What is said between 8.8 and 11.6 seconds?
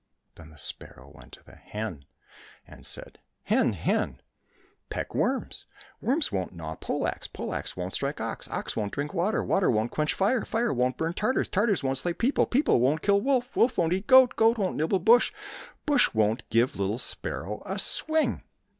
drink water, water won't quench fire, fire won't burn Tartars,